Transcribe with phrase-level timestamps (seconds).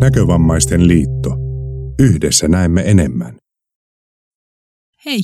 [0.00, 1.36] Näkövammaisten liitto.
[1.98, 3.36] Yhdessä näemme enemmän.
[5.04, 5.20] Hei,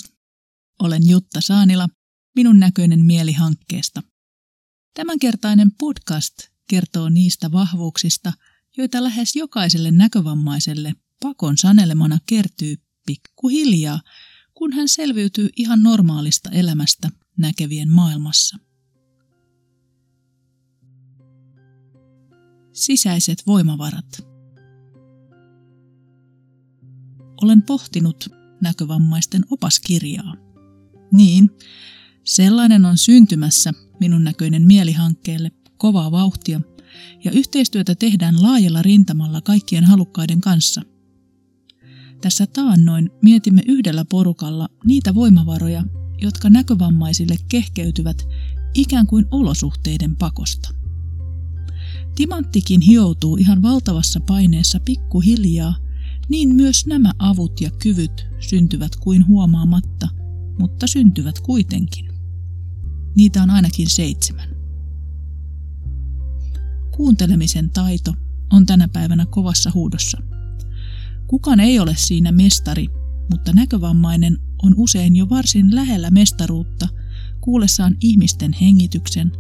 [0.83, 1.88] olen Jutta Saanila,
[2.35, 4.03] minun näköinen mieli hankkeesta.
[4.95, 6.35] Tämänkertainen podcast
[6.71, 8.33] kertoo niistä vahvuuksista,
[8.76, 10.92] joita lähes jokaiselle näkövammaiselle
[11.22, 12.76] pakon sanelemana kertyy
[13.06, 14.01] pikkuhiljaa,
[14.54, 18.67] kun hän selviytyy ihan normaalista elämästä näkevien maailmassa.
[22.79, 24.27] Sisäiset voimavarat.
[27.42, 28.28] Olen pohtinut
[28.62, 30.34] näkövammaisten opaskirjaa.
[31.12, 31.51] Niin,
[32.24, 36.60] sellainen on syntymässä minun näköinen mielihankkeelle kovaa vauhtia
[37.24, 40.82] ja yhteistyötä tehdään laajalla rintamalla kaikkien halukkaiden kanssa.
[42.20, 45.84] Tässä taannoin mietimme yhdellä porukalla niitä voimavaroja,
[46.23, 48.29] jotka näkövammaisille kehkeytyvät
[48.74, 50.77] ikään kuin olosuhteiden pakosta.
[52.18, 55.76] Timanttikin hioutuu ihan valtavassa paineessa pikkuhiljaa,
[56.29, 60.09] niin myös nämä avut ja kyvyt syntyvät kuin huomaamatta,
[60.59, 62.09] mutta syntyvät kuitenkin.
[63.16, 64.48] Niitä on ainakin seitsemän.
[66.97, 68.15] Kuuntelemisen taito
[68.53, 70.19] on tänä päivänä kovassa huudossa.
[71.27, 72.87] Kukaan ei ole siinä mestari,
[73.31, 76.89] mutta näkövammainen on usein jo varsin lähellä mestaruutta
[77.41, 79.33] kuullessaan ihmisten hengityksen,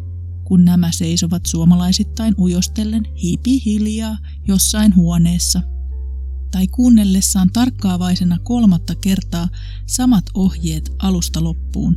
[0.48, 5.62] kun nämä seisovat suomalaisittain ujostellen hiipi hiljaa jossain huoneessa
[6.50, 9.48] tai kuunnellessaan tarkkaavaisena kolmatta kertaa
[9.86, 11.96] samat ohjeet alusta loppuun,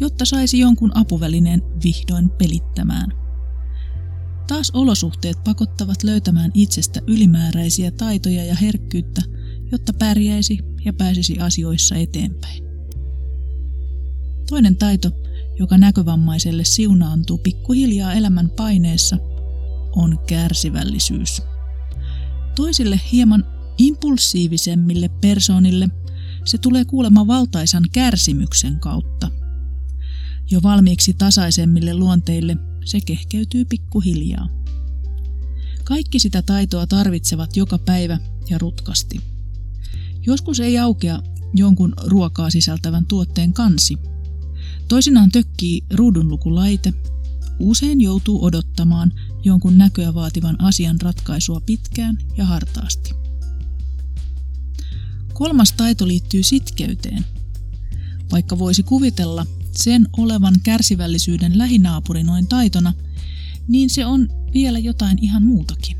[0.00, 3.12] jotta saisi jonkun apuvälineen vihdoin pelittämään.
[4.46, 9.22] Taas olosuhteet pakottavat löytämään itsestä ylimääräisiä taitoja ja herkkyyttä,
[9.72, 12.62] jotta pärjäisi ja pääsisi asioissa eteenpäin.
[14.48, 15.10] Toinen taito,
[15.58, 19.16] joka näkövammaiselle siunaantuu pikkuhiljaa elämän paineessa,
[19.92, 21.42] on kärsivällisyys.
[22.54, 23.44] Toisille hieman
[23.78, 25.88] impulsiivisemmille persoonille
[26.44, 29.30] se tulee kuulemma valtaisan kärsimyksen kautta.
[30.50, 34.48] Jo valmiiksi tasaisemmille luonteille se kehkeytyy pikkuhiljaa.
[35.84, 38.18] Kaikki sitä taitoa tarvitsevat joka päivä
[38.50, 39.20] ja rutkasti.
[40.26, 41.22] Joskus ei aukea
[41.54, 43.98] jonkun ruokaa sisältävän tuotteen kansi.
[44.88, 46.94] Toisinaan tökkii ruudunlukulaite.
[47.58, 49.12] Usein joutuu odottamaan
[49.44, 53.10] jonkun näköä vaativan asian ratkaisua pitkään ja hartaasti.
[55.32, 57.24] Kolmas taito liittyy sitkeyteen.
[58.32, 62.94] Vaikka voisi kuvitella sen olevan kärsivällisyyden lähinaapuri noin taitona,
[63.68, 65.96] niin se on vielä jotain ihan muutakin.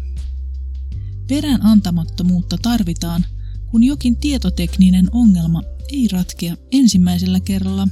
[1.27, 3.25] Perään antamattomuutta tarvitaan,
[3.71, 5.63] kun jokin tietotekninen ongelma
[5.93, 7.89] ei ratkea ensimmäisellä kerralla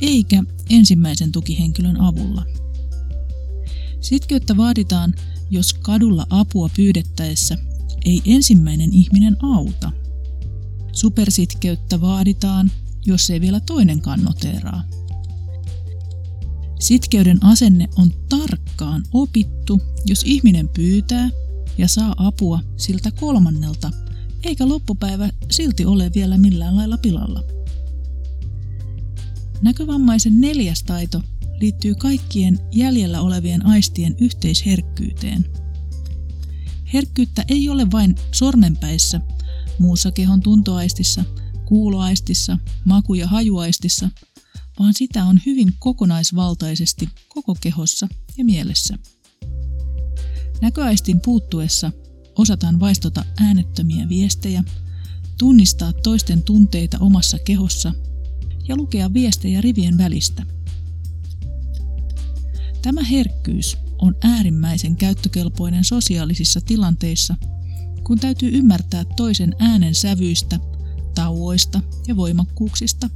[0.00, 2.44] eikä ensimmäisen tukihenkilön avulla.
[4.00, 5.14] Sitkeyttä vaaditaan,
[5.50, 7.58] jos kadulla apua pyydettäessä
[8.04, 9.92] ei ensimmäinen ihminen auta.
[10.92, 12.70] Supersitkeyttä vaaditaan,
[13.06, 14.84] jos ei vielä toinenkaan noteraa.
[16.80, 21.30] Sitkeyden asenne on tarkkaan opittu, jos ihminen pyytää
[21.78, 23.90] ja saa apua siltä kolmannelta,
[24.48, 27.44] eikä loppupäivä silti ole vielä millään lailla pilalla.
[29.62, 31.22] Näkövammaisen neljäs taito
[31.60, 35.46] liittyy kaikkien jäljellä olevien aistien yhteisherkkyyteen.
[36.92, 39.20] Herkkyyttä ei ole vain sormenpäissä,
[39.78, 41.24] muussa kehon tuntoaistissa,
[41.64, 44.10] kuuloaistissa, maku- ja hajuaistissa,
[44.78, 48.08] vaan sitä on hyvin kokonaisvaltaisesti koko kehossa
[48.38, 48.98] ja mielessä.
[50.60, 51.92] Näköaistin puuttuessa
[52.38, 54.64] osataan vaistota äänettömiä viestejä,
[55.38, 57.92] tunnistaa toisten tunteita omassa kehossa
[58.68, 60.46] ja lukea viestejä rivien välistä.
[62.82, 67.36] Tämä herkkyys on äärimmäisen käyttökelpoinen sosiaalisissa tilanteissa,
[68.04, 70.60] kun täytyy ymmärtää toisen äänen sävyistä,
[71.14, 73.10] tauoista ja voimakkuuksista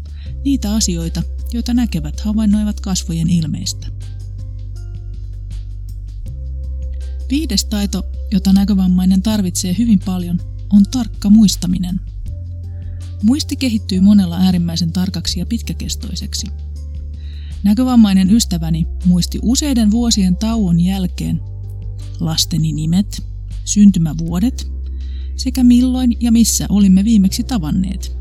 [0.45, 1.23] niitä asioita,
[1.53, 3.87] joita näkevät havainnoivat kasvojen ilmeistä.
[7.33, 10.41] Viides taito, jota näkövammainen tarvitsee hyvin paljon,
[10.73, 12.01] on tarkka muistaminen.
[13.23, 16.47] Muisti kehittyy monella äärimmäisen tarkaksi ja pitkäkestoiseksi.
[17.63, 21.41] Näkövammainen ystäväni muisti useiden vuosien tauon jälkeen
[22.21, 23.27] lasteni nimet,
[23.65, 24.73] syntymävuodet
[25.37, 28.17] sekä milloin ja missä olimme viimeksi tavanneet.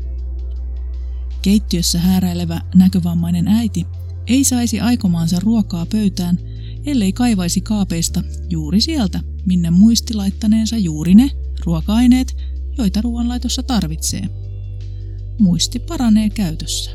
[1.42, 3.86] Keittiössä hääräilevä näkövammainen äiti
[4.26, 6.38] ei saisi aikomaansa ruokaa pöytään,
[6.86, 11.30] ellei kaivaisi kaapeista juuri sieltä, minne muisti laittaneensa juuri ne
[11.64, 12.36] ruoka-aineet,
[12.78, 14.28] joita ruoanlaitossa tarvitsee.
[15.38, 16.90] Muisti paranee käytössä.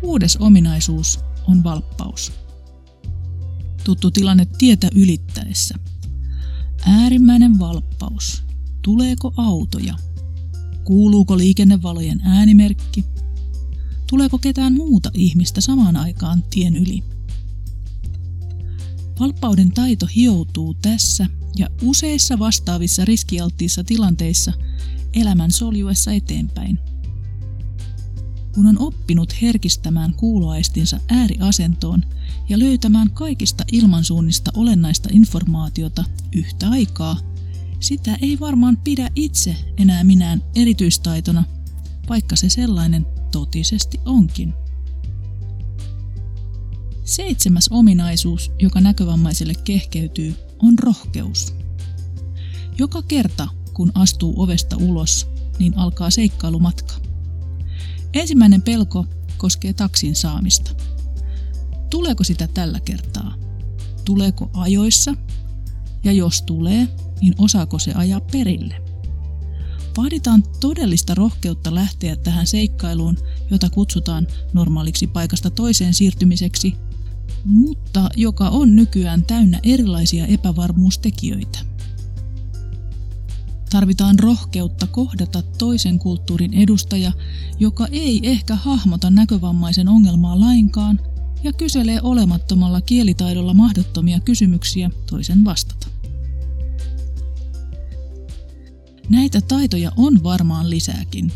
[0.00, 2.32] Kuudes ominaisuus on valppaus.
[3.84, 5.74] Tuttu tilanne tietä ylittäessä.
[6.86, 8.42] Äärimmäinen valppaus.
[8.82, 9.94] Tuleeko autoja?
[10.84, 13.04] Kuuluuko liikennevalojen äänimerkki?
[14.10, 17.02] Tuleeko ketään muuta ihmistä samaan aikaan tien yli?
[19.20, 21.26] Valppauden taito hioutuu tässä
[21.56, 24.52] ja useissa vastaavissa riskialttiissa tilanteissa
[25.14, 26.78] elämän soljuessa eteenpäin.
[28.54, 32.04] Kun on oppinut herkistämään kuuloaistinsa ääriasentoon
[32.48, 36.04] ja löytämään kaikista ilmansuunnista olennaista informaatiota
[36.36, 37.16] yhtä aikaa,
[37.80, 41.44] sitä ei varmaan pidä itse enää minään erityistaitona,
[42.08, 44.54] vaikka se sellainen totisesti onkin.
[47.04, 51.54] Seitsemäs ominaisuus, joka näkövammaiselle kehkeytyy, on rohkeus.
[52.78, 55.28] Joka kerta, kun astuu ovesta ulos,
[55.58, 56.94] niin alkaa seikkailumatka.
[58.14, 59.06] Ensimmäinen pelko
[59.38, 60.70] koskee taksin saamista.
[61.90, 63.34] Tuleeko sitä tällä kertaa?
[64.04, 65.14] Tuleeko ajoissa?
[66.04, 66.88] Ja jos tulee,
[67.20, 68.89] niin osaako se ajaa perille?
[69.96, 73.18] Vaaditaan todellista rohkeutta lähteä tähän seikkailuun,
[73.50, 76.76] jota kutsutaan normaaliksi paikasta toiseen siirtymiseksi
[77.44, 81.58] mutta joka on nykyään täynnä erilaisia epävarmuustekijöitä.
[83.70, 87.12] Tarvitaan rohkeutta kohdata toisen kulttuurin edustaja,
[87.58, 91.00] joka ei ehkä hahmota näkövammaisen ongelmaa lainkaan
[91.42, 95.79] ja kyselee olemattomalla kielitaidolla mahdottomia kysymyksiä toisen vastata.
[99.10, 101.32] Näitä taitoja on varmaan lisääkin.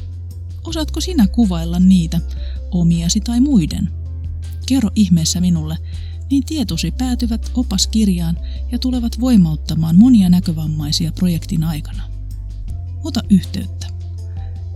[0.65, 2.21] Osaatko sinä kuvailla niitä,
[2.71, 3.91] omiasi tai muiden?
[4.67, 5.79] Kerro ihmeessä minulle,
[6.31, 8.39] niin tietosi päätyvät opaskirjaan
[8.73, 12.03] ja tulevat voimauttamaan monia näkövammaisia projektin aikana.
[13.05, 13.87] Ota yhteyttä.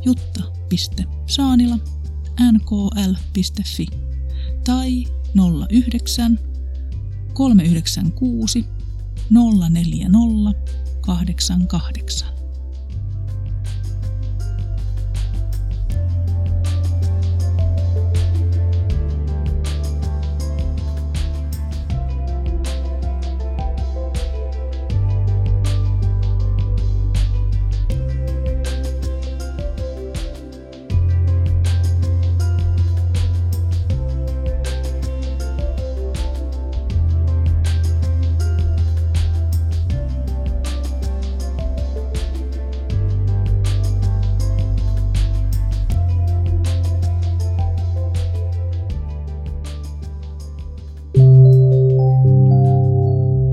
[0.05, 1.79] jutta.saanila
[2.53, 3.87] nkl.fi
[4.65, 5.07] tai
[5.71, 6.39] 09
[7.35, 8.65] 396
[9.31, 12.38] 040 88.